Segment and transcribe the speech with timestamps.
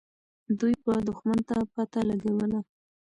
[0.59, 2.59] دوی به دښمن ته پته لګوله.